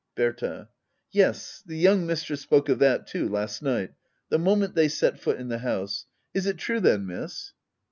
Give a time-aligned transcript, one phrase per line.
[0.15, 0.67] Bbrta.
[1.11, 3.91] Yes, the young mistress spoke of that too— last night—
[4.31, 6.07] ^the moment they set foot in the house.
[6.33, 7.05] Is it true then.
[7.05, 7.53] Miss